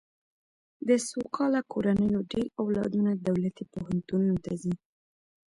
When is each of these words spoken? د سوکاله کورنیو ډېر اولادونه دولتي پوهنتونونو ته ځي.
د 0.87 0.89
سوکاله 1.09 1.61
کورنیو 1.73 2.27
ډېر 2.31 2.45
اولادونه 2.61 3.11
دولتي 3.27 3.63
پوهنتونونو 3.73 4.35
ته 4.45 4.51
ځي. 4.61 4.73